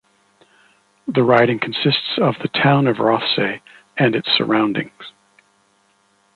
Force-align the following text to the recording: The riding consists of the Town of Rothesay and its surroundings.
The 1.07 1.21
riding 1.21 1.59
consists 1.59 2.17
of 2.17 2.33
the 2.41 2.47
Town 2.47 2.87
of 2.87 2.97
Rothesay 2.97 3.61
and 3.95 4.15
its 4.15 4.29
surroundings. 4.35 5.13